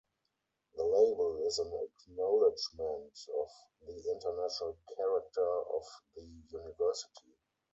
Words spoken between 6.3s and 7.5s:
University.